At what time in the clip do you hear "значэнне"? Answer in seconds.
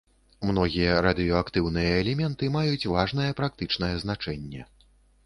4.07-4.65